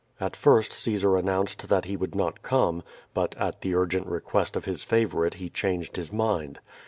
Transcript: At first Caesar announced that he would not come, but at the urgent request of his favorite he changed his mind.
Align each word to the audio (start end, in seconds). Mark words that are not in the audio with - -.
At 0.19 0.35
first 0.35 0.71
Caesar 0.71 1.15
announced 1.15 1.69
that 1.69 1.85
he 1.85 1.95
would 1.95 2.15
not 2.15 2.41
come, 2.41 2.81
but 3.13 3.35
at 3.37 3.61
the 3.61 3.75
urgent 3.75 4.07
request 4.07 4.55
of 4.55 4.65
his 4.65 4.81
favorite 4.81 5.35
he 5.35 5.47
changed 5.47 5.95
his 5.95 6.11
mind. 6.11 6.59